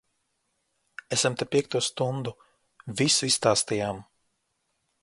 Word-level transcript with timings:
Esam 1.17 1.35
te 1.41 1.47
piekto 1.55 1.83
stundu. 1.89 2.35
Visu 3.03 3.31
izstāstījām. 3.31 4.03